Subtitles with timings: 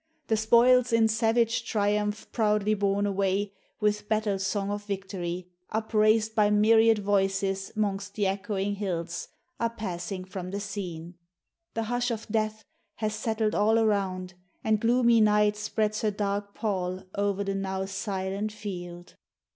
[0.29, 6.49] The spoils In savage triumph proudly borne away With battle song of victory, upraised By
[6.49, 9.27] myriad voices 'mongst the echoing hills,
[9.59, 11.13] Are passing from the scene.
[11.75, 14.33] The hush of death Has settled all around;
[14.63, 19.13] and gloomy night Spreads her dark pall o'er the now silent field.